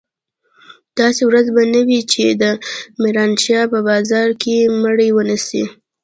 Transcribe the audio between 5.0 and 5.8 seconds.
ونه سي.